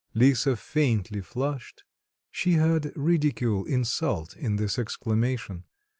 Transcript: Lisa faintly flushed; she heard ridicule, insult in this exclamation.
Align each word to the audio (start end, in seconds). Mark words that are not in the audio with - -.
Lisa 0.15 0.55
faintly 0.55 1.21
flushed; 1.21 1.83
she 2.31 2.53
heard 2.53 2.91
ridicule, 2.95 3.65
insult 3.65 4.35
in 4.35 4.55
this 4.55 4.79
exclamation. 4.79 5.63